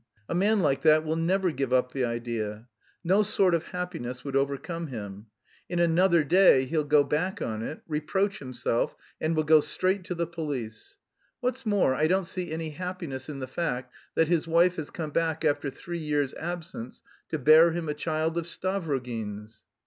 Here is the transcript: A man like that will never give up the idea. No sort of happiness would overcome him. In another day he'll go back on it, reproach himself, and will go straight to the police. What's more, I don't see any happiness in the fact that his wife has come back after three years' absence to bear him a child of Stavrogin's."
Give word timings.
A 0.27 0.33
man 0.33 0.61
like 0.61 0.81
that 0.81 1.05
will 1.05 1.15
never 1.15 1.51
give 1.51 1.71
up 1.71 1.91
the 1.91 2.03
idea. 2.03 2.67
No 3.03 3.21
sort 3.21 3.53
of 3.53 3.65
happiness 3.65 4.23
would 4.25 4.35
overcome 4.35 4.87
him. 4.87 5.27
In 5.69 5.77
another 5.77 6.23
day 6.23 6.65
he'll 6.65 6.83
go 6.85 7.03
back 7.03 7.39
on 7.39 7.61
it, 7.61 7.83
reproach 7.87 8.39
himself, 8.39 8.95
and 9.21 9.35
will 9.35 9.43
go 9.43 9.61
straight 9.61 10.03
to 10.05 10.15
the 10.15 10.25
police. 10.25 10.97
What's 11.39 11.67
more, 11.67 11.93
I 11.93 12.07
don't 12.07 12.25
see 12.25 12.51
any 12.51 12.71
happiness 12.71 13.29
in 13.29 13.41
the 13.41 13.45
fact 13.47 13.93
that 14.15 14.27
his 14.27 14.47
wife 14.47 14.77
has 14.77 14.89
come 14.89 15.11
back 15.11 15.45
after 15.45 15.69
three 15.69 15.99
years' 15.99 16.33
absence 16.33 17.03
to 17.29 17.37
bear 17.37 17.71
him 17.71 17.87
a 17.87 17.93
child 17.93 18.39
of 18.39 18.47
Stavrogin's." 18.47 19.61